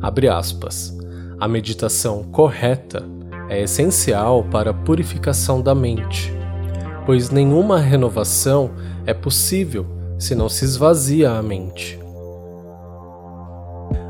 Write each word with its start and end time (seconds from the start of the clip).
Abre 0.00 0.28
aspas. 0.28 0.96
A 1.38 1.46
meditação 1.46 2.22
correta 2.24 3.02
é 3.48 3.62
essencial 3.62 4.44
para 4.44 4.70
a 4.70 4.74
purificação 4.74 5.60
da 5.60 5.74
mente, 5.74 6.32
pois 7.04 7.30
nenhuma 7.30 7.78
renovação 7.78 8.70
é 9.04 9.12
possível 9.12 9.86
se 10.18 10.34
não 10.34 10.48
se 10.48 10.64
esvazia 10.64 11.32
a 11.32 11.42
mente. 11.42 11.98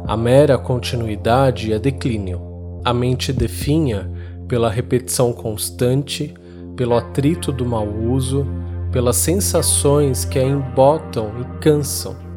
A 0.07 0.17
mera 0.17 0.59
continuidade 0.59 1.73
é 1.73 1.79
declínio. 1.79 2.41
A 2.85 2.93
mente 2.93 3.33
definha 3.33 4.11
pela 4.49 4.69
repetição 4.69 5.33
constante, 5.33 6.35
pelo 6.77 6.97
atrito 6.97 7.53
do 7.53 7.65
mau 7.65 7.87
uso, 7.87 8.45
pelas 8.91 9.17
sensações 9.17 10.25
que 10.25 10.39
a 10.39 10.43
embotam 10.43 11.31
e 11.41 11.61
cansam. 11.61 12.30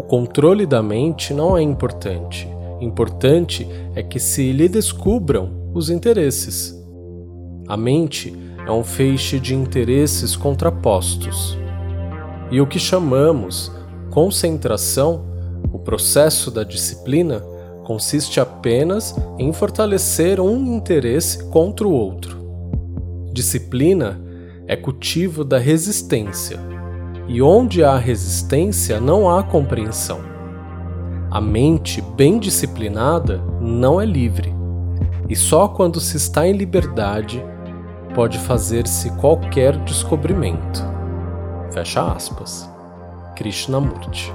O 0.00 0.02
controle 0.02 0.64
da 0.64 0.82
mente 0.82 1.34
não 1.34 1.58
é 1.58 1.60
importante. 1.60 2.48
Importante 2.80 3.68
é 3.94 4.02
que 4.02 4.18
se 4.18 4.50
lhe 4.50 4.66
descubram 4.66 5.50
os 5.74 5.90
interesses. 5.90 6.74
A 7.68 7.76
mente 7.76 8.34
é 8.66 8.72
um 8.72 8.82
feixe 8.82 9.38
de 9.38 9.54
interesses 9.54 10.34
contrapostos. 10.34 11.54
E 12.50 12.62
o 12.62 12.66
que 12.66 12.78
chamamos 12.78 13.70
concentração, 14.08 15.26
o 15.70 15.78
processo 15.78 16.50
da 16.50 16.64
disciplina, 16.64 17.40
consiste 17.84 18.40
apenas 18.40 19.14
em 19.38 19.52
fortalecer 19.52 20.40
um 20.40 20.76
interesse 20.76 21.44
contra 21.50 21.86
o 21.86 21.92
outro. 21.92 22.38
Disciplina 23.34 24.18
é 24.66 24.76
cultivo 24.76 25.44
da 25.44 25.58
resistência, 25.58 26.58
e 27.30 27.40
onde 27.40 27.84
há 27.84 27.96
resistência 27.96 29.00
não 29.00 29.30
há 29.30 29.40
compreensão. 29.40 30.18
A 31.30 31.40
mente 31.40 32.02
bem 32.02 32.40
disciplinada 32.40 33.40
não 33.60 34.00
é 34.00 34.04
livre, 34.04 34.52
e 35.28 35.36
só 35.36 35.68
quando 35.68 36.00
se 36.00 36.16
está 36.16 36.44
em 36.48 36.52
liberdade 36.52 37.40
pode 38.16 38.36
fazer-se 38.36 39.10
qualquer 39.12 39.76
descobrimento. 39.84 40.84
Fecha 41.72 42.02
aspas. 42.02 42.68
Krishnamurti. 43.36 44.32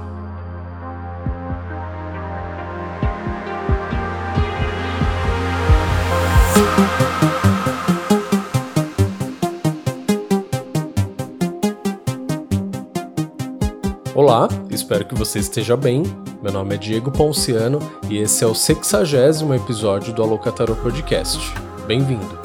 Olá, 14.16 14.48
espero 14.70 15.04
que 15.04 15.14
você 15.14 15.40
esteja 15.40 15.76
bem. 15.76 16.02
Meu 16.42 16.50
nome 16.50 16.74
é 16.74 16.78
Diego 16.78 17.10
Ponciano 17.10 17.78
e 18.08 18.16
esse 18.16 18.42
é 18.42 18.46
o 18.46 18.54
sexagésimo 18.54 19.52
episódio 19.52 20.10
do 20.14 20.22
Alocatarô 20.22 20.74
Podcast. 20.74 21.38
Bem-vindo! 21.86 22.38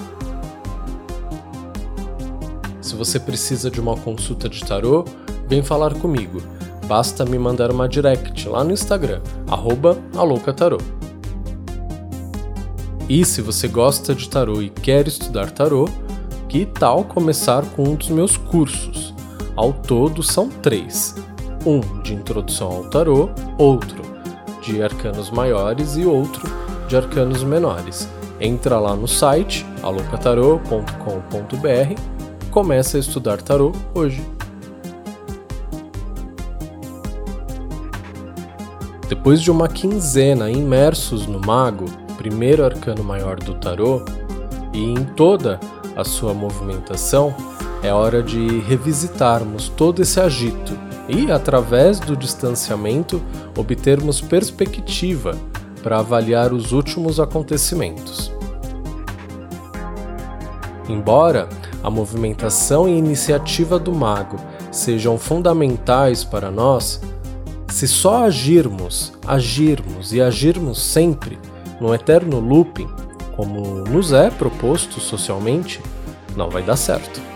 Se 2.82 2.94
você 2.94 3.18
precisa 3.22 3.72
de 3.72 3.80
uma 3.80 3.96
consulta 3.96 4.50
de 4.50 4.60
tarô, 4.66 5.06
vem 5.48 5.64
falar 5.64 5.94
comigo. 5.94 6.42
Basta 6.88 7.24
me 7.24 7.40
mandar 7.40 7.72
uma 7.72 7.88
direct 7.88 8.50
lá 8.50 8.66
no 8.66 8.74
Instagram, 8.74 9.22
alocatarô. 10.14 10.78
E 13.08 13.24
se 13.24 13.42
você 13.42 13.70
gosta 13.70 14.14
de 14.14 14.28
tarô 14.30 14.62
e 14.62 14.70
quer 14.70 15.08
estudar 15.08 15.50
tarô, 15.52 15.88
que 16.50 16.66
tal 16.66 17.06
começar 17.06 17.64
com 17.78 17.84
um 17.84 17.96
dos 17.96 18.10
meus 18.10 18.36
cursos? 18.36 19.14
Ao 19.56 19.72
todo 19.72 20.22
são 20.22 20.50
três: 20.50 21.16
um 21.66 21.82
de 22.02 22.14
introdução 22.14 22.72
ao 22.72 22.84
tarô, 22.86 23.30
outro 23.58 24.02
de 24.62 24.82
arcanos 24.82 25.30
maiores 25.32 25.98
e 25.98 26.06
outro 26.06 26.50
de 26.88 26.96
arcanos 26.96 27.44
menores. 27.44 28.08
Entra 28.40 28.80
lá 28.80 28.96
no 28.96 29.08
site 29.08 29.66
alocatarô.com.br 29.82 32.02
começa 32.52 32.98
a 32.98 33.00
estudar 33.00 33.42
tarô 33.42 33.72
hoje. 33.94 34.22
Depois 39.08 39.42
de 39.42 39.52
uma 39.52 39.68
quinzena 39.68 40.50
imersos 40.50 41.28
no 41.28 41.40
Mago, 41.40 41.86
primeiro 42.18 42.64
arcano 42.64 43.04
maior 43.04 43.38
do 43.38 43.56
tarô, 43.56 44.04
e 44.74 44.84
em 44.84 45.04
toda 45.04 45.60
a 45.96 46.04
sua 46.04 46.34
movimentação, 46.34 47.36
é 47.84 47.94
hora 47.94 48.24
de 48.24 48.60
revisitarmos 48.60 49.70
todo 49.70 50.02
esse 50.02 50.20
agito 50.20 50.91
e, 51.12 51.32
através 51.32 52.00
do 52.00 52.16
distanciamento, 52.16 53.22
obtermos 53.58 54.22
perspectiva 54.22 55.38
para 55.84 56.00
avaliar 56.00 56.54
os 56.54 56.72
últimos 56.72 57.20
acontecimentos. 57.20 58.32
Embora 60.88 61.50
a 61.84 61.90
movimentação 61.90 62.88
e 62.88 62.98
iniciativa 62.98 63.78
do 63.78 63.94
mago 63.94 64.38
sejam 64.72 65.18
fundamentais 65.18 66.24
para 66.24 66.50
nós, 66.50 67.02
se 67.68 67.88
só 67.88 68.26
agirmos, 68.26 69.14
agirmos 69.28 70.14
e 70.14 70.22
agirmos 70.22 70.82
sempre 70.82 71.38
num 71.80 71.94
eterno 71.94 72.40
looping, 72.40 72.88
como 73.36 73.84
nos 73.90 74.14
é 74.14 74.30
proposto 74.30 75.00
socialmente, 75.00 75.82
não 76.36 76.50
vai 76.50 76.62
dar 76.64 76.78
certo. 76.78 77.31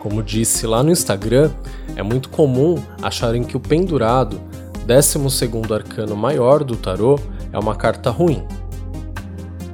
Como 0.00 0.22
disse 0.22 0.66
lá 0.66 0.82
no 0.82 0.90
Instagram, 0.90 1.50
é 1.94 2.02
muito 2.02 2.30
comum 2.30 2.82
acharem 3.02 3.44
que 3.44 3.56
o 3.56 3.60
pendurado, 3.60 4.40
12 4.86 5.72
arcano 5.72 6.16
maior 6.16 6.64
do 6.64 6.74
tarô, 6.74 7.18
é 7.52 7.58
uma 7.58 7.76
carta 7.76 8.10
ruim. 8.10 8.42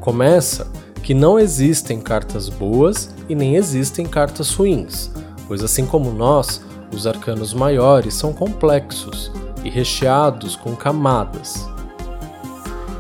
Começa 0.01 0.67
que 1.03 1.15
não 1.15 1.39
existem 1.39 2.01
cartas 2.01 2.49
boas 2.49 3.15
e 3.29 3.35
nem 3.37 3.55
existem 3.55 4.05
cartas 4.05 4.53
ruins, 4.53 5.13
pois 5.47 5.63
assim 5.63 5.87
como 5.87 6.11
nós, 6.11 6.61
os 6.93 7.07
arcanos 7.07 7.55
maiores 7.55 8.15
são 8.15 8.33
complexos 8.33 9.31
e 9.65 9.71
recheados 9.71 10.57
com 10.57 10.75
camadas. 10.75 11.69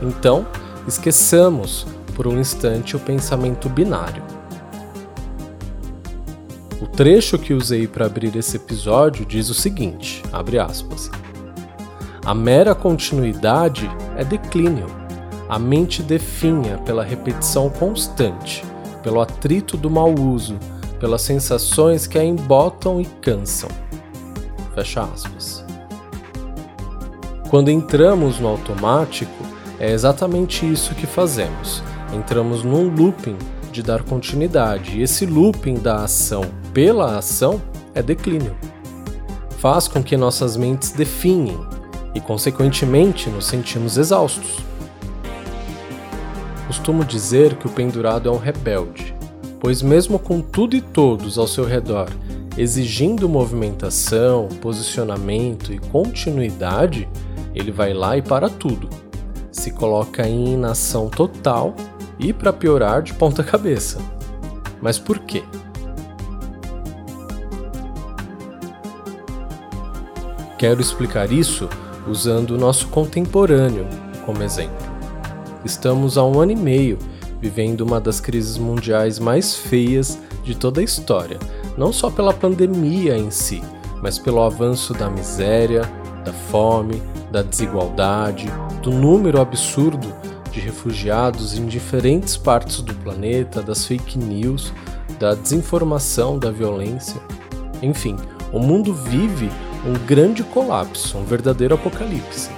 Então, 0.00 0.47
esqueçamos 0.86 1.86
por 2.15 2.28
um 2.28 2.38
instante 2.38 2.94
o 2.94 3.00
pensamento 3.00 3.69
binário. 3.69 4.35
O 6.81 6.87
trecho 6.87 7.38
que 7.38 7.54
usei 7.54 7.88
para 7.88 8.04
abrir 8.04 8.37
esse 8.37 8.56
episódio 8.56 9.25
diz 9.25 9.48
o 9.48 9.54
seguinte: 9.54 10.22
abre 10.31 10.59
aspas. 10.59 11.10
A 12.25 12.34
mera 12.34 12.75
continuidade 12.75 13.91
é 14.16 14.22
declínio. 14.22 14.86
A 15.48 15.59
mente 15.59 16.03
definha 16.03 16.76
pela 16.78 17.04
repetição 17.04 17.70
constante, 17.70 18.62
pelo 19.03 19.20
atrito 19.20 19.76
do 19.76 19.88
mau 19.88 20.12
uso, 20.12 20.59
pelas 21.00 21.22
sensações 21.22 22.06
que 22.06 22.19
a 22.19 22.25
embotam 22.25 23.00
e 23.00 23.06
cansam. 23.22 23.70
Fecha 24.75 25.03
aspas. 25.03 25.65
Quando 27.48 27.70
entramos 27.70 28.38
no 28.38 28.48
automático, 28.48 29.32
é 29.78 29.92
exatamente 29.92 30.70
isso 30.70 30.94
que 30.94 31.06
fazemos. 31.06 31.82
Entramos 32.12 32.65
num 32.65 32.88
looping 32.88 33.38
de 33.72 33.82
dar 33.82 34.03
continuidade, 34.03 34.98
e 34.98 35.03
esse 35.03 35.25
looping 35.25 35.75
da 35.75 36.04
ação 36.04 36.42
pela 36.76 37.16
ação 37.16 37.62
é 37.94 38.03
declínio. 38.03 38.54
Faz 39.56 39.88
com 39.88 40.03
que 40.03 40.14
nossas 40.14 40.59
mentes 40.59 40.91
definhem 40.91 41.59
e, 42.14 42.20
consequentemente, 42.20 43.31
nos 43.31 43.47
sentimos 43.47 43.97
exaustos. 43.97 44.59
Costumo 46.66 47.03
dizer 47.03 47.54
que 47.56 47.66
o 47.66 47.70
pendurado 47.70 48.28
é 48.28 48.32
um 48.32 48.36
rebelde 48.36 49.16
pois, 49.59 49.81
mesmo 49.81 50.19
com 50.19 50.42
tudo 50.42 50.76
e 50.76 50.82
todos 50.82 51.38
ao 51.38 51.48
seu 51.48 51.65
redor 51.65 52.10
exigindo 52.59 53.26
movimentação, 53.26 54.48
posicionamento 54.60 55.72
e 55.72 55.78
continuidade, 55.78 57.09
ele 57.54 57.71
vai 57.72 57.92
lá 57.92 58.16
e 58.16 58.22
para 58.22 58.48
tudo. 58.48 58.89
Se 59.50 59.71
coloca 59.71 60.28
em 60.28 60.54
inação 60.54 61.09
total 61.09 61.74
e, 62.18 62.33
para 62.33 62.53
piorar, 62.53 63.03
de 63.03 63.12
ponta 63.15 63.42
cabeça. 63.42 63.98
Mas 64.80 64.98
por 64.98 65.18
quê? 65.21 65.42
Quero 70.66 70.80
explicar 70.80 71.30
isso 71.30 71.68
usando 72.09 72.51
o 72.51 72.59
nosso 72.59 72.89
contemporâneo 72.89 73.86
como 74.24 74.42
exemplo. 74.42 74.74
Estamos 75.65 76.18
há 76.18 76.24
um 76.24 76.41
ano 76.41 76.51
e 76.51 76.57
meio 76.57 76.98
vivendo 77.41 77.83
uma 77.83 78.01
das 78.01 78.18
crises 78.18 78.59
mundiais 78.59 79.21
mais 79.21 79.54
feias 79.54 80.18
de 80.42 80.57
toda 80.57 80.80
a 80.80 80.83
história, 80.83 81.39
não 81.78 81.92
só 81.92 82.10
pela 82.10 82.34
pandemia 82.34 83.16
em 83.16 83.30
si, 83.30 83.63
mas 84.03 84.18
pelo 84.18 84.42
avanço 84.42 84.92
da 84.92 85.09
miséria, 85.09 85.83
da 86.24 86.33
fome, 86.33 87.01
da 87.30 87.42
desigualdade, 87.42 88.53
do 88.83 88.91
número 88.91 89.41
absurdo 89.41 90.12
de 90.51 90.59
refugiados 90.59 91.57
em 91.57 91.66
diferentes 91.66 92.36
partes 92.36 92.80
do 92.80 92.92
planeta, 92.92 93.62
das 93.62 93.86
fake 93.86 94.19
news, 94.19 94.72
da 95.21 95.33
desinformação, 95.33 96.36
da 96.36 96.51
violência. 96.51 97.21
Enfim, 97.80 98.16
o 98.53 98.59
mundo 98.59 98.92
vive 98.92 99.48
um 99.86 99.94
grande 100.04 100.42
colapso, 100.42 101.16
um 101.16 101.24
verdadeiro 101.24 101.74
apocalipse. 101.74 102.50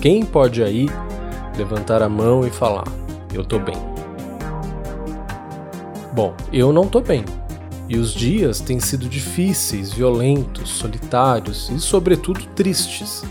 Quem 0.00 0.24
pode 0.24 0.62
aí 0.62 0.88
levantar 1.56 2.00
a 2.00 2.08
mão 2.08 2.46
e 2.46 2.50
falar: 2.50 2.84
Eu 3.34 3.44
tô 3.44 3.58
bem? 3.58 3.76
Bom, 6.12 6.34
eu 6.52 6.72
não 6.72 6.86
tô 6.86 7.00
bem. 7.00 7.24
E 7.88 7.98
os 7.98 8.14
dias 8.14 8.60
têm 8.60 8.78
sido 8.78 9.08
difíceis, 9.08 9.92
violentos, 9.92 10.70
solitários 10.70 11.68
e, 11.70 11.80
sobretudo, 11.80 12.46
tristes. 12.54 13.24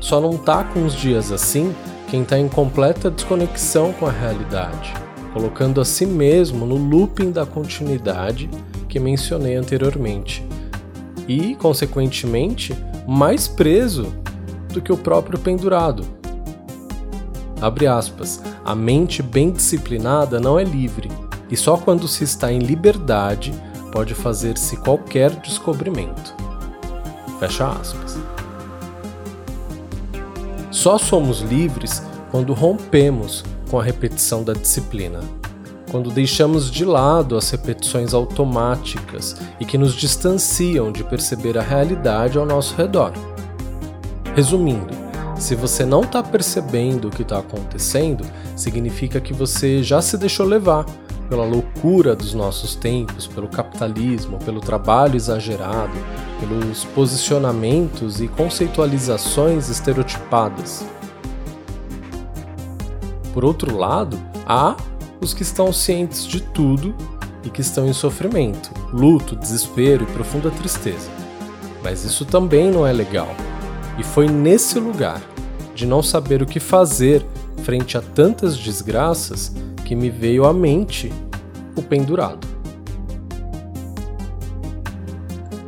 Só 0.00 0.20
não 0.20 0.38
tá 0.38 0.64
com 0.64 0.84
os 0.84 0.94
dias 0.94 1.30
assim 1.30 1.74
quem 2.08 2.22
está 2.22 2.38
em 2.38 2.48
completa 2.48 3.10
desconexão 3.10 3.92
com 3.92 4.06
a 4.06 4.10
realidade, 4.10 4.94
colocando 5.32 5.80
a 5.80 5.84
si 5.84 6.06
mesmo 6.06 6.64
no 6.64 6.76
looping 6.76 7.32
da 7.32 7.44
continuidade 7.44 8.48
que 8.96 9.00
mencionei 9.00 9.56
anteriormente, 9.56 10.42
e, 11.28 11.54
consequentemente, 11.56 12.74
mais 13.06 13.46
preso 13.46 14.10
do 14.72 14.80
que 14.80 14.90
o 14.90 14.96
próprio 14.96 15.38
pendurado. 15.38 16.02
Abre 17.60 17.86
aspas, 17.86 18.42
a 18.64 18.74
mente 18.74 19.22
bem 19.22 19.50
disciplinada 19.50 20.40
não 20.40 20.58
é 20.58 20.64
livre, 20.64 21.10
e 21.50 21.56
só 21.58 21.76
quando 21.76 22.08
se 22.08 22.24
está 22.24 22.50
em 22.50 22.58
liberdade 22.58 23.52
pode 23.92 24.14
fazer-se 24.14 24.78
qualquer 24.78 25.30
descobrimento. 25.42 26.34
Fecha 27.38 27.68
aspas. 27.68 28.16
Só 30.70 30.96
somos 30.96 31.40
livres 31.40 32.02
quando 32.30 32.54
rompemos 32.54 33.44
com 33.70 33.78
a 33.78 33.82
repetição 33.82 34.42
da 34.42 34.54
disciplina, 34.54 35.20
quando 35.90 36.10
deixamos 36.10 36.70
de 36.70 36.84
lado 36.84 37.36
as 37.36 37.50
repetições 37.50 38.12
automáticas 38.12 39.36
e 39.60 39.64
que 39.64 39.78
nos 39.78 39.94
distanciam 39.94 40.90
de 40.90 41.04
perceber 41.04 41.56
a 41.56 41.62
realidade 41.62 42.38
ao 42.38 42.46
nosso 42.46 42.74
redor. 42.74 43.12
Resumindo, 44.34 44.94
se 45.38 45.54
você 45.54 45.84
não 45.84 46.00
está 46.00 46.22
percebendo 46.22 47.08
o 47.08 47.10
que 47.10 47.22
está 47.22 47.38
acontecendo, 47.38 48.24
significa 48.54 49.20
que 49.20 49.32
você 49.32 49.82
já 49.82 50.00
se 50.00 50.16
deixou 50.16 50.46
levar 50.46 50.86
pela 51.28 51.44
loucura 51.44 52.14
dos 52.14 52.34
nossos 52.34 52.74
tempos, 52.74 53.26
pelo 53.26 53.48
capitalismo, 53.48 54.38
pelo 54.38 54.60
trabalho 54.60 55.16
exagerado, 55.16 55.92
pelos 56.40 56.84
posicionamentos 56.84 58.20
e 58.20 58.28
conceitualizações 58.28 59.68
estereotipadas. 59.68 60.84
Por 63.34 63.44
outro 63.44 63.76
lado, 63.76 64.18
há 64.46 64.76
os 65.26 65.34
que 65.34 65.42
estão 65.42 65.72
cientes 65.72 66.24
de 66.24 66.40
tudo 66.40 66.94
e 67.42 67.50
que 67.50 67.60
estão 67.60 67.86
em 67.86 67.92
sofrimento, 67.92 68.70
luto, 68.92 69.34
desespero 69.34 70.04
e 70.04 70.12
profunda 70.12 70.50
tristeza. 70.52 71.10
Mas 71.82 72.04
isso 72.04 72.24
também 72.24 72.70
não 72.70 72.86
é 72.86 72.92
legal. 72.92 73.28
E 73.98 74.04
foi 74.04 74.28
nesse 74.28 74.78
lugar, 74.78 75.20
de 75.74 75.84
não 75.84 76.02
saber 76.02 76.42
o 76.42 76.46
que 76.46 76.60
fazer 76.60 77.26
frente 77.64 77.98
a 77.98 78.00
tantas 78.00 78.56
desgraças, 78.56 79.52
que 79.84 79.96
me 79.96 80.10
veio 80.10 80.44
à 80.44 80.52
mente 80.52 81.12
o 81.74 81.82
pendurado. 81.82 82.46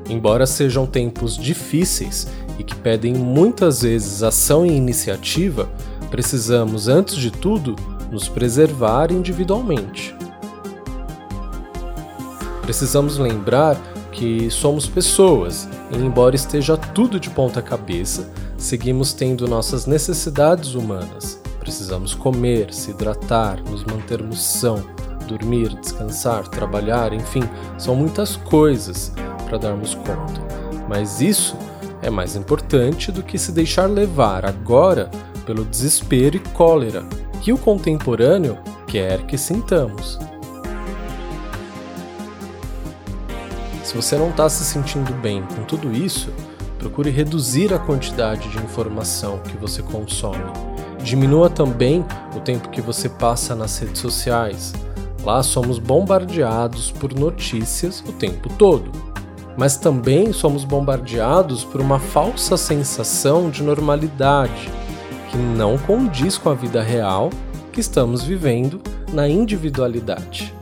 Embora 0.08 0.46
sejam 0.46 0.86
tempos 0.86 1.36
difíceis 1.36 2.28
e 2.58 2.64
que 2.64 2.76
pedem 2.76 3.14
muitas 3.14 3.82
vezes 3.82 4.22
ação 4.22 4.64
e 4.64 4.70
iniciativa, 4.70 5.68
precisamos, 6.10 6.86
antes 6.86 7.16
de 7.16 7.30
tudo, 7.30 7.76
nos 8.10 8.28
preservar 8.28 9.12
individualmente. 9.12 10.14
Precisamos 12.62 13.18
lembrar 13.18 13.76
que 14.12 14.50
somos 14.50 14.86
pessoas 14.86 15.68
e, 15.90 15.96
embora 15.96 16.36
esteja 16.36 16.76
tudo 16.76 17.18
de 17.18 17.30
ponta 17.30 17.62
cabeça, 17.62 18.28
seguimos 18.58 19.12
tendo 19.12 19.48
nossas 19.48 19.86
necessidades 19.86 20.74
humanas. 20.74 21.40
Precisamos 21.60 22.14
comer, 22.14 22.72
se 22.74 22.90
hidratar, 22.90 23.62
nos 23.70 23.84
mantermos 23.84 24.42
são, 24.42 24.82
dormir, 25.26 25.74
descansar, 25.80 26.48
trabalhar, 26.48 27.12
enfim, 27.12 27.42
são 27.78 27.94
muitas 27.94 28.36
coisas 28.36 29.12
para 29.46 29.58
darmos 29.58 29.94
conta. 29.94 30.46
Mas 30.88 31.20
isso 31.20 31.56
é 32.02 32.10
mais 32.10 32.36
importante 32.36 33.12
do 33.12 33.22
que 33.22 33.38
se 33.38 33.52
deixar 33.52 33.86
levar 33.86 34.44
agora 34.44 35.10
pelo 35.46 35.64
desespero 35.64 36.36
e 36.36 36.40
cólera 36.40 37.04
que 37.40 37.52
o 37.52 37.58
contemporâneo 37.58 38.58
quer 38.86 39.22
que 39.26 39.38
sintamos. 39.38 40.18
Se 43.84 43.94
você 43.94 44.16
não 44.16 44.30
está 44.30 44.48
se 44.48 44.64
sentindo 44.64 45.12
bem 45.14 45.42
com 45.42 45.64
tudo 45.64 45.92
isso, 45.92 46.30
procure 46.78 47.10
reduzir 47.10 47.72
a 47.72 47.78
quantidade 47.78 48.48
de 48.50 48.58
informação 48.58 49.38
que 49.38 49.56
você 49.56 49.82
consome. 49.82 50.44
Diminua 51.02 51.48
também 51.48 52.04
o 52.36 52.40
tempo 52.40 52.68
que 52.68 52.80
você 52.80 53.08
passa 53.08 53.54
nas 53.54 53.78
redes 53.78 54.00
sociais. 54.00 54.74
Lá 55.24 55.42
somos 55.42 55.78
bombardeados 55.78 56.90
por 56.90 57.14
notícias 57.14 58.00
o 58.06 58.12
tempo 58.12 58.48
todo 58.54 59.08
mas 59.58 59.76
também 59.76 60.32
somos 60.32 60.62
bombardeados 60.62 61.64
por 61.64 61.80
uma 61.80 61.98
falsa 61.98 62.56
sensação 62.56 63.50
de 63.50 63.60
normalidade 63.60 64.70
que 65.30 65.36
não 65.36 65.78
condiz 65.78 66.36
com 66.38 66.50
a 66.50 66.54
vida 66.54 66.82
real 66.82 67.30
que 67.72 67.80
estamos 67.80 68.24
vivendo 68.24 68.80
na 69.12 69.28
individualidade. 69.28 70.54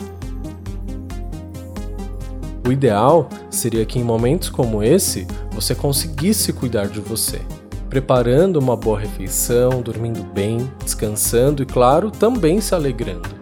O 2.66 2.72
ideal 2.72 3.28
seria 3.48 3.86
que 3.86 3.98
em 3.98 4.02
momentos 4.02 4.48
como 4.48 4.82
esse 4.82 5.26
você 5.52 5.74
conseguisse 5.74 6.52
cuidar 6.52 6.88
de 6.88 7.00
você, 7.00 7.40
preparando 7.88 8.56
uma 8.56 8.76
boa 8.76 8.98
refeição, 8.98 9.80
dormindo 9.80 10.22
bem, 10.24 10.70
descansando 10.82 11.62
e, 11.62 11.66
claro, 11.66 12.10
também 12.10 12.60
se 12.60 12.74
alegrando. 12.74 13.36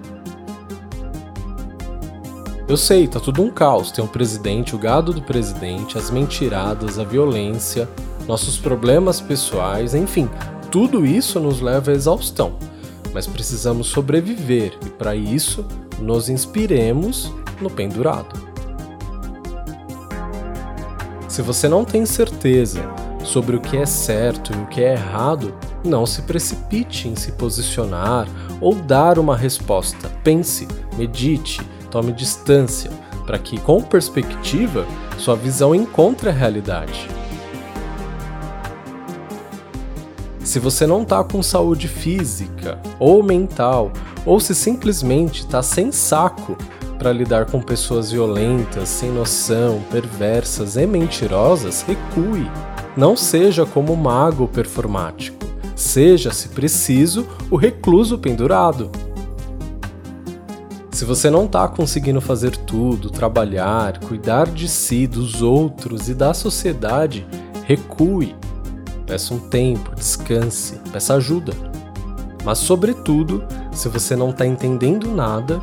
Eu 2.68 2.76
sei, 2.76 3.06
tá 3.08 3.20
tudo 3.20 3.42
um 3.42 3.50
caos. 3.50 3.90
Tem 3.90 4.04
o 4.04 4.08
presidente, 4.08 4.74
o 4.74 4.78
gado 4.78 5.12
do 5.12 5.20
presidente, 5.20 5.98
as 5.98 6.10
mentiradas, 6.10 6.98
a 6.98 7.04
violência, 7.04 7.88
nossos 8.26 8.58
problemas 8.58 9.20
pessoais, 9.20 9.94
enfim, 9.94 10.30
tudo 10.74 11.06
isso 11.06 11.38
nos 11.38 11.60
leva 11.60 11.92
à 11.92 11.94
exaustão. 11.94 12.54
Mas 13.12 13.28
precisamos 13.28 13.86
sobreviver 13.86 14.76
e 14.84 14.90
para 14.90 15.14
isso 15.14 15.64
nos 16.00 16.28
inspiremos 16.28 17.32
no 17.60 17.70
pendurado. 17.70 18.34
Se 21.28 21.42
você 21.42 21.68
não 21.68 21.84
tem 21.84 22.04
certeza 22.04 22.82
sobre 23.22 23.54
o 23.54 23.60
que 23.60 23.76
é 23.76 23.86
certo 23.86 24.52
e 24.52 24.56
o 24.62 24.66
que 24.66 24.82
é 24.82 24.94
errado, 24.94 25.54
não 25.84 26.04
se 26.04 26.22
precipite 26.22 27.06
em 27.06 27.14
se 27.14 27.30
posicionar 27.30 28.26
ou 28.60 28.74
dar 28.74 29.16
uma 29.16 29.36
resposta. 29.36 30.10
Pense, 30.24 30.66
medite, 30.98 31.60
Tome 31.88 32.10
distância 32.10 32.90
para 33.24 33.38
que, 33.38 33.60
com 33.60 33.80
perspectiva, 33.80 34.84
sua 35.16 35.36
visão 35.36 35.72
encontre 35.72 36.30
a 36.30 36.32
realidade. 36.32 37.08
Se 40.44 40.58
você 40.58 40.86
não 40.86 41.02
está 41.02 41.24
com 41.24 41.42
saúde 41.42 41.88
física 41.88 42.78
ou 42.98 43.22
mental, 43.22 43.90
ou 44.26 44.38
se 44.38 44.54
simplesmente 44.54 45.40
está 45.40 45.62
sem 45.62 45.90
saco 45.90 46.54
para 46.98 47.10
lidar 47.10 47.46
com 47.46 47.62
pessoas 47.62 48.12
violentas, 48.12 48.90
sem 48.90 49.10
noção, 49.10 49.82
perversas 49.90 50.76
e 50.76 50.86
mentirosas, 50.86 51.82
recue. 51.82 52.46
Não 52.94 53.16
seja 53.16 53.64
como 53.64 53.94
o 53.94 53.96
mago 53.96 54.46
performático. 54.46 55.38
Seja, 55.74 56.30
se 56.30 56.50
preciso, 56.50 57.26
o 57.50 57.56
recluso 57.56 58.18
pendurado. 58.18 58.90
Se 60.92 61.06
você 61.06 61.30
não 61.30 61.46
está 61.46 61.66
conseguindo 61.66 62.20
fazer 62.20 62.54
tudo, 62.54 63.10
trabalhar, 63.10 63.98
cuidar 63.98 64.46
de 64.46 64.68
si, 64.68 65.06
dos 65.06 65.40
outros 65.40 66.08
e 66.10 66.14
da 66.14 66.34
sociedade, 66.34 67.26
recue. 67.64 68.36
Peça 69.06 69.34
um 69.34 69.38
tempo, 69.38 69.94
descanse, 69.94 70.80
peça 70.92 71.14
ajuda. 71.14 71.52
Mas, 72.44 72.58
sobretudo, 72.58 73.44
se 73.72 73.88
você 73.88 74.14
não 74.14 74.30
está 74.30 74.46
entendendo 74.46 75.10
nada, 75.10 75.62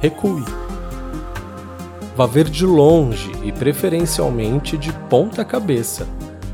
recue. 0.00 0.44
Vá 2.16 2.26
ver 2.26 2.48
de 2.48 2.66
longe 2.66 3.30
e 3.42 3.52
preferencialmente 3.52 4.76
de 4.76 4.92
ponta 5.08 5.44
cabeça. 5.44 6.06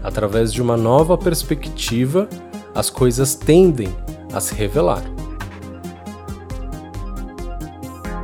Através 0.02 0.52
de 0.52 0.62
uma 0.62 0.76
nova 0.76 1.18
perspectiva, 1.18 2.28
as 2.74 2.88
coisas 2.88 3.34
tendem 3.34 3.88
a 4.32 4.40
se 4.40 4.54
revelar 4.54 5.02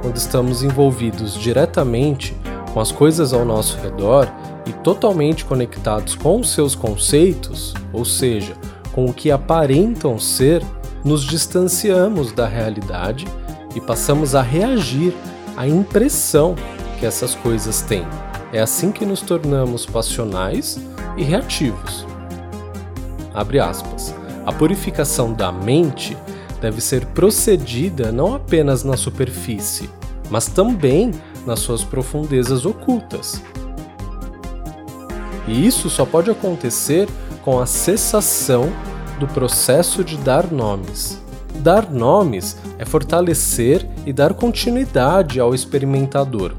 quando 0.05 0.19
estamos 0.19 0.63
envolvidos 0.63 1.33
diretamente 1.33 2.37
com 2.75 2.79
as 2.79 2.93
coisas 2.93 3.33
ao 3.33 3.43
nosso 3.43 3.79
redor 3.79 4.31
totalmente 4.85 5.45
conectados 5.45 6.15
com 6.15 6.39
os 6.39 6.51
seus 6.51 6.75
conceitos, 6.75 7.73
ou 7.93 8.05
seja, 8.05 8.55
com 8.93 9.07
o 9.07 9.15
que 9.15 9.31
aparentam 9.31 10.19
ser, 10.19 10.63
nos 11.03 11.25
distanciamos 11.25 12.33
da 12.33 12.47
realidade 12.47 13.27
e 13.75 13.81
passamos 13.81 14.35
a 14.35 14.43
reagir 14.43 15.15
à 15.57 15.67
impressão 15.67 16.55
que 17.01 17.07
essas 17.07 17.35
coisas 17.35 17.81
têm. 17.81 18.07
É 18.53 18.61
assim 18.61 18.93
que 18.93 19.05
nos 19.05 19.21
tornamos 19.21 19.85
passionais 19.85 20.79
e 21.17 21.25
reativos. 21.25 22.07
Abre 23.33 23.59
aspas. 23.59 24.15
A 24.47 24.53
purificação 24.53 25.33
da 25.33 25.51
mente 25.51 26.17
deve 26.61 26.81
ser 26.81 27.05
procedida 27.07 28.13
não 28.13 28.35
apenas 28.35 28.85
na 28.85 28.97
superfície, 28.97 29.91
mas 30.31 30.47
também 30.47 31.11
nas 31.47 31.61
suas 31.61 31.83
profundezas 31.83 32.65
ocultas. 32.65 33.43
E 35.47 35.67
isso 35.67 35.91
só 35.91 36.05
pode 36.07 36.31
acontecer 36.31 37.09
com 37.43 37.61
a 37.61 37.67
cessação 37.67 38.73
do 39.19 39.27
processo 39.27 40.03
de 40.03 40.17
dar 40.17 40.51
nomes. 40.51 41.23
Dar 41.57 41.91
nomes 41.91 42.57
é 42.79 42.85
fortalecer 42.85 43.87
e 44.05 44.13
dar 44.13 44.35
continuidade 44.35 45.39
ao 45.39 45.55
experimentador, 45.55 46.55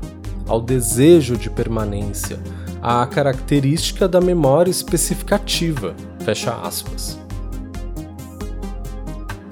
ao 0.47 0.61
desejo 0.61 1.35
de 1.35 1.49
permanência, 1.49 2.39
à 2.81 3.05
característica 3.05 4.07
da 4.07 4.21
memória 4.21 4.71
especificativa. 4.71 5.95
Fecha 6.23 6.53
aspas. 6.55 7.19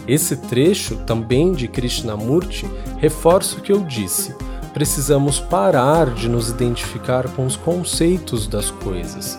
Esse 0.08 0.36
trecho, 0.36 0.98
também 1.06 1.54
de 1.54 1.68
Krishnamurti, 1.68 2.66
reforça 2.98 3.58
o 3.58 3.62
que 3.62 3.72
eu 3.72 3.80
disse. 3.84 4.36
Precisamos 4.74 5.40
parar 5.40 6.10
de 6.10 6.28
nos 6.28 6.50
identificar 6.50 7.30
com 7.30 7.46
os 7.46 7.56
conceitos 7.56 8.48
das 8.48 8.72
coisas, 8.72 9.38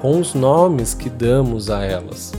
com 0.00 0.20
os 0.20 0.32
nomes 0.32 0.94
que 0.94 1.10
damos 1.10 1.70
a 1.70 1.82
elas. 1.82 2.32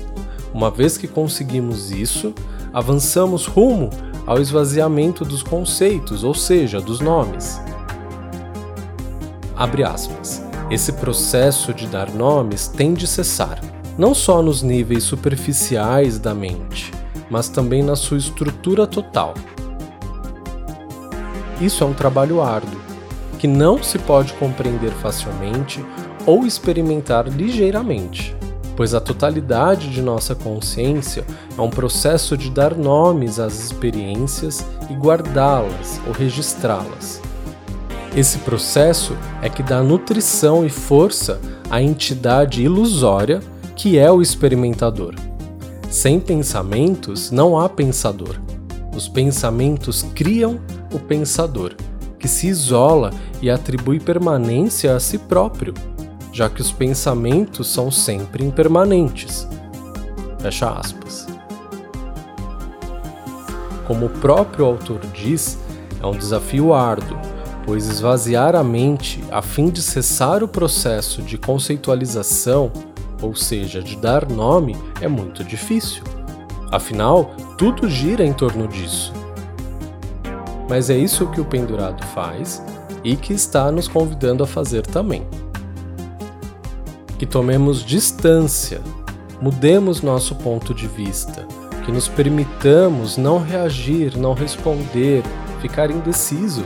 Uma 0.54 0.72
vez 0.72 0.98
que 0.98 1.10
conseguimos 1.10 1.92
isso, 1.92 2.34
avançamos 2.72 3.46
rumo 3.46 3.90
ao 4.26 4.40
esvaziamento 4.40 5.26
dos 5.26 5.44
conceitos, 5.44 6.24
ou 6.24 6.34
seja, 6.34 6.80
dos 6.80 7.02
nomes. 7.02 7.60
Abre 9.54 9.84
aspas. 9.84 10.42
Esse 10.72 10.94
processo 10.94 11.74
de 11.74 11.88
dar 11.88 12.10
nomes 12.12 12.68
tem 12.70 12.94
de 12.94 13.06
cessar, 13.06 13.60
não 13.98 14.14
só 14.14 14.42
nos 14.42 14.62
níveis 14.62 15.04
superficiais 15.04 16.18
da 16.18 16.34
mente, 16.34 16.94
mas 17.30 17.50
também 17.50 17.84
na 17.84 17.96
sua 17.96 18.18
estrutura 18.18 18.88
total. 18.88 19.34
Isso 21.60 21.84
é 21.84 21.88
um 21.88 21.94
trabalho 21.94 22.42
árduo, 22.42 22.80
que 23.40 23.48
não 23.48 23.82
se 23.82 23.98
pode 23.98 24.34
compreender 24.34 24.92
facilmente 24.92 25.84
ou 26.26 26.46
experimentar 26.46 27.28
ligeiramente, 27.28 28.36
pois 28.76 28.94
a 28.94 29.00
totalidade 29.00 29.90
de 29.90 30.02
nossa 30.02 30.36
consciência 30.36 31.26
é 31.58 31.62
um 31.62 31.70
processo 31.70 32.38
de 32.38 32.52
dar 32.52 32.76
nomes 32.76 33.40
às 33.40 33.60
experiências 33.60 34.66
e 34.90 34.94
guardá-las 34.94 36.00
ou 36.06 36.14
registrá-las. 36.14 37.22
Esse 38.16 38.40
processo 38.40 39.16
é 39.42 39.50
que 39.50 39.64
dá 39.64 39.82
nutrição 39.82 40.66
e 40.66 40.70
força 40.70 41.40
à 41.70 41.82
entidade 41.82 42.64
ilusória 42.64 43.42
que 43.76 43.98
é 43.98 44.12
o 44.12 44.22
experimentador. 44.22 45.14
Sem 45.90 46.20
pensamentos 46.20 47.32
não 47.32 47.60
há 47.60 47.70
pensador. 47.70 48.42
Os 48.96 49.08
pensamentos 49.08 50.04
criam 50.16 50.60
o 50.92 51.00
pensador, 51.00 51.76
que 52.20 52.28
se 52.28 52.48
isola 52.48 53.12
e 53.42 53.50
atribui 53.50 54.00
permanência 54.00 54.96
a 54.96 55.00
si 55.00 55.18
próprio 55.18 55.74
já 56.38 56.48
que 56.48 56.62
os 56.62 56.72
pensamentos 56.72 57.68
são 57.68 57.90
sempre 57.90 58.46
impermanentes. 58.46 59.48
Fecha 60.38 60.70
aspas. 60.70 61.26
Como 63.88 64.06
o 64.06 64.10
próprio 64.10 64.66
autor 64.66 65.00
diz, 65.16 65.58
é 66.00 66.06
um 66.06 66.12
desafio 66.12 66.76
árduo, 66.76 67.18
pois 67.66 67.88
esvaziar 67.88 68.56
a 68.56 68.64
mente 68.64 69.24
a 69.32 69.42
fim 69.42 69.72
de 69.72 69.82
cessar 69.82 70.44
o 70.44 70.48
processo 70.48 71.24
de 71.24 71.40
conceitualização, 71.40 72.72
ou 73.20 73.34
seja, 73.34 73.82
de 73.82 73.98
dar 73.98 74.30
nome, 74.30 74.78
é 75.02 75.08
muito 75.08 75.44
difícil. 75.44 76.04
Afinal, 76.72 77.32
tudo 77.58 77.90
gira 77.90 78.24
em 78.24 78.32
torno 78.32 78.68
disso. 78.68 79.12
Mas 80.70 80.90
é 80.90 80.98
isso 80.98 81.28
que 81.28 81.40
o 81.40 81.46
pendurado 81.46 82.06
faz 82.08 82.64
e 83.04 83.16
que 83.16 83.34
está 83.34 83.72
nos 83.72 83.88
convidando 83.88 84.44
a 84.44 84.48
fazer 84.48 84.86
também 84.86 85.26
que 87.18 87.26
tomemos 87.26 87.84
distância, 87.84 88.80
mudemos 89.42 90.02
nosso 90.02 90.36
ponto 90.36 90.74
de 90.74 90.88
vista, 90.88 91.46
que 91.84 91.92
nos 91.92 92.08
permitamos 92.08 93.18
não 93.18 93.42
reagir, 93.42 94.16
não 94.16 94.34
responder, 94.34 95.24
ficar 95.60 95.90
indeciso. 95.90 96.66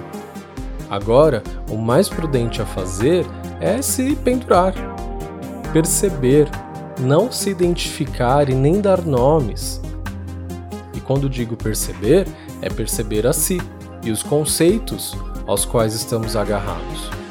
Agora, 0.90 1.42
o 1.70 1.78
mais 1.78 2.10
prudente 2.10 2.62
a 2.62 2.66
fazer 2.66 3.26
é 3.62 3.82
se 3.82 4.14
pendurar, 4.16 4.74
perceber, 5.72 6.50
não 7.00 7.32
se 7.32 7.50
identificar 7.50 8.50
e 8.50 8.54
nem 8.54 8.82
dar 8.82 9.02
nomes. 9.04 9.80
E 10.94 11.00
quando 11.00 11.30
digo 11.30 11.56
perceber, 11.56 12.28
é 12.62 12.70
perceber 12.70 13.26
a 13.26 13.32
si 13.32 13.62
e 14.04 14.12
os 14.12 14.24
conceitos 14.24 15.16
aos 15.46 15.66
quais 15.66 15.94
estamos 15.94 16.36
agarrados 16.36 17.22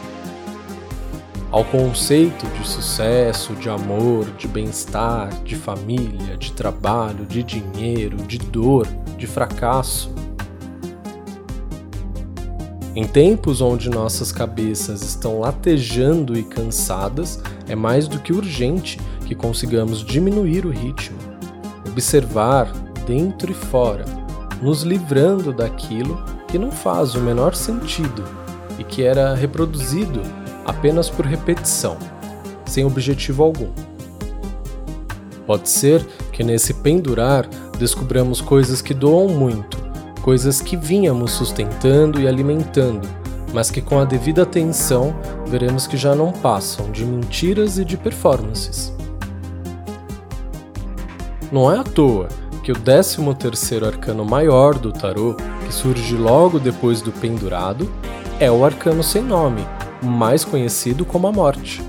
ao 1.51 1.65
conceito 1.65 2.47
de 2.47 2.67
sucesso, 2.67 3.55
de 3.55 3.69
amor, 3.69 4.31
de 4.39 4.47
bem-estar, 4.47 5.31
de 5.43 5.57
família, 5.57 6.37
de 6.37 6.53
trabalho, 6.53 7.27
de 7.27 7.43
dinheiro, 7.43 8.17
de 8.19 8.39
dor, 8.39 8.87
de 9.19 9.27
fracasso. 9.27 10.13
Em 12.95 13.05
tempos 13.05 13.61
onde 13.61 13.91
nossas 13.91 14.31
cabeças 14.31 15.03
estão 15.03 15.41
latejando 15.41 16.39
e 16.39 16.45
cansadas, 16.45 17.41
é 17.69 17.75
mais 17.75 18.07
do 18.07 18.21
que 18.21 18.33
urgente 18.33 19.01
que 19.27 19.35
consigamos 19.35 20.05
diminuir 20.05 20.65
o 20.67 20.71
ritmo, 20.71 21.19
observar 21.89 22.71
dentro 23.07 23.51
e 23.51 23.55
fora, 23.55 24.05
nos 24.63 24.83
livrando 24.83 25.53
daquilo 25.53 26.23
que 26.51 26.59
não 26.59 26.71
faz 26.71 27.15
o 27.15 27.21
menor 27.21 27.55
sentido 27.55 28.25
e 28.79 28.85
que 28.85 29.03
era 29.03 29.35
reproduzido 29.35 30.21
apenas 30.65 31.09
por 31.09 31.25
repetição, 31.25 31.97
sem 32.67 32.85
objetivo 32.85 33.43
algum. 33.43 33.71
Pode 35.47 35.69
ser 35.69 36.05
que 36.33 36.43
nesse 36.43 36.75
pendurar 36.75 37.49
descobramos 37.79 38.41
coisas 38.41 38.81
que 38.83 38.95
doam 38.95 39.29
muito, 39.29 39.79
coisas 40.23 40.61
que 40.61 40.77
vínhamos 40.77 41.33
sustentando 41.33 42.21
e 42.21 42.29
alimentando, 42.29 43.09
mas 43.53 43.71
que 43.71 43.81
com 43.81 43.99
a 43.99 44.05
devida 44.05 44.43
atenção 44.43 45.15
veremos 45.47 45.87
que 45.87 45.97
já 45.97 46.15
não 46.15 46.33
passam 46.33 46.91
de 46.91 47.05
mentiras 47.05 47.79
e 47.79 47.85
de 47.85 47.97
performances. 47.97 48.93
Não 51.51 51.71
é 51.73 51.79
à 51.79 51.83
toa 51.83 52.29
que 52.71 52.73
o 52.73 52.77
13º 52.77 53.85
arcano 53.85 54.25
maior 54.25 54.79
do 54.79 54.93
tarô, 54.93 55.35
que 55.67 55.75
surge 55.75 56.15
logo 56.15 56.61
depois 56.61 57.03
do 57.03 57.11
pendurado, 57.11 57.91
é 58.39 58.49
o 58.49 58.65
arcano 58.65 59.03
sem 59.03 59.23
nome, 59.23 59.67
mais 60.01 60.45
conhecido 60.45 61.05
como 61.05 61.27
a 61.27 61.33
morte. 61.33 61.83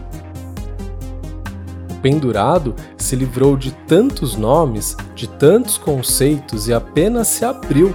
O 1.91 2.01
pendurado 2.01 2.73
se 2.97 3.15
livrou 3.15 3.55
de 3.55 3.71
tantos 3.85 4.35
nomes, 4.35 4.97
de 5.13 5.29
tantos 5.29 5.77
conceitos 5.77 6.67
e 6.67 6.73
apenas 6.73 7.27
se 7.27 7.45
abriu 7.45 7.93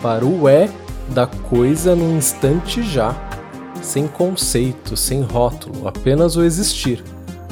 para 0.00 0.24
o 0.24 0.48
é 0.48 0.70
da 1.10 1.26
coisa 1.26 1.94
no 1.94 2.16
instante 2.16 2.82
já, 2.82 3.14
sem 3.82 4.08
conceito, 4.08 4.96
sem 4.96 5.20
rótulo, 5.20 5.86
apenas 5.86 6.36
o 6.36 6.42
existir. 6.42 7.04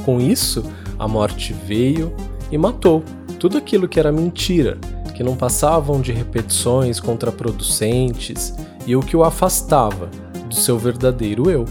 Com 0.03 0.19
isso, 0.19 0.65
a 0.99 1.07
morte 1.07 1.53
veio 1.53 2.11
e 2.51 2.57
matou 2.57 3.05
tudo 3.47 3.59
aquilo 3.59 3.87
que 3.87 4.01
era 4.01 4.11
mentira, 4.11 4.77
que 5.15 5.23
não 5.23 5.37
passavam 5.37 6.01
de 6.01 6.11
repetições 6.11 6.99
contraproducentes 6.99 8.53
e 8.85 8.97
o 8.97 9.01
que 9.01 9.17
o 9.17 9.23
afastava 9.23 10.11
do 10.49 10.55
seu 10.57 10.77
verdadeiro 10.77 11.49
eu. 11.49 11.65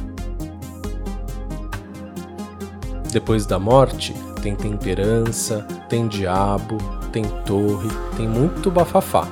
Depois 3.12 3.46
da 3.46 3.60
morte, 3.60 4.16
tem 4.42 4.56
temperança, 4.56 5.68
tem 5.90 6.08
diabo, 6.08 6.78
tem 7.12 7.26
torre, 7.46 7.90
tem 8.16 8.26
muito 8.26 8.72
bafafá. 8.72 9.28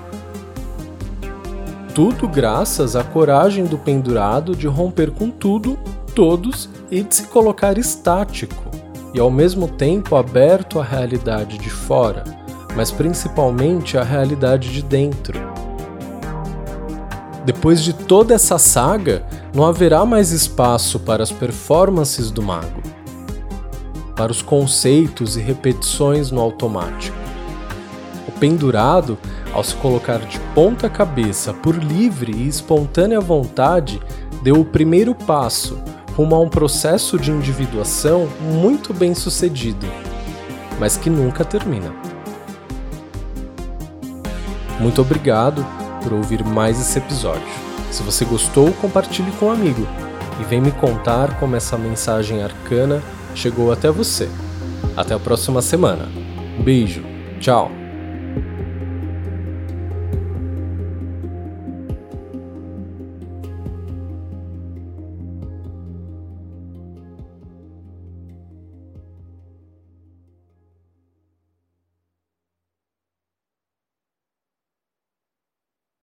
Tudo 1.96 2.28
graças 2.28 2.98
à 2.98 3.06
coragem 3.06 3.64
do 3.64 3.78
pendurado 3.78 4.54
de 4.54 4.68
romper 4.68 5.12
com 5.12 5.30
tudo, 5.30 5.80
todos 6.14 6.70
e 6.92 7.02
de 7.04 7.16
se 7.16 7.24
colocar 7.28 7.78
estático 7.78 8.73
e 9.14 9.20
ao 9.20 9.30
mesmo 9.30 9.68
tempo 9.68 10.16
aberto 10.16 10.80
à 10.80 10.84
realidade 10.84 11.58
de 11.58 11.70
fora, 11.70 12.24
mas 12.76 12.92
principalmente 12.92 13.98
à 13.98 14.04
realidade 14.04 14.72
de 14.72 14.82
dentro. 14.82 15.40
Depois 17.46 17.84
de 17.84 17.94
toda 17.94 18.34
essa 18.34 18.58
saga, 18.58 19.26
não 19.54 19.66
haverá 19.66 20.06
mais 20.06 20.32
espaço 20.32 21.00
para 21.00 21.22
as 21.22 21.32
performances 21.32 22.32
do 22.32 22.42
mago 22.42 22.82
para 24.16 24.32
os 24.32 24.42
conceitos 24.42 25.36
e 25.36 25.42
repetições 25.42 26.32
no 26.32 26.42
automático. 26.42 27.18
O 28.28 28.32
pendurado, 28.32 29.18
ao 29.54 29.64
se 29.64 29.76
colocar 29.76 30.20
de 30.20 30.40
ponta 30.56 30.90
cabeça 30.90 31.54
por 31.54 31.76
livre 31.76 32.32
e 32.32 32.48
espontânea 32.48 33.20
vontade, 33.20 34.02
deu 34.42 34.60
o 34.60 34.66
primeiro 34.66 35.14
passo, 35.14 35.78
rumo 36.16 36.36
a 36.36 36.40
um 36.40 36.50
processo 36.50 37.18
de 37.18 37.32
individuação 37.32 38.28
muito 38.42 38.94
bem 38.94 39.14
sucedido, 39.14 39.86
mas 40.80 40.98
que 40.98 41.10
nunca 41.10 41.44
termina. 41.44 41.94
Muito 44.80 45.02
obrigado 45.02 45.66
por 46.02 46.14
ouvir 46.14 46.44
mais 46.44 46.80
esse 46.80 46.98
episódio. 46.98 47.48
Se 47.92 48.04
você 48.04 48.26
gostou, 48.26 48.72
compartilhe 48.74 49.32
com 49.34 49.46
um 49.46 49.52
amigo 49.52 49.88
e 50.40 50.44
vem 50.44 50.60
me 50.60 50.72
contar 50.72 51.40
como 51.40 51.56
essa 51.56 51.78
mensagem 51.78 52.44
arcana 52.44 53.02
chegou 53.36 53.72
até 53.72 53.90
você. 53.92 54.30
Até 54.98 55.14
a 55.14 55.20
próxima 55.20 55.62
semana. 55.62 56.10
beijo, 56.64 57.04
tchau! 57.40 57.83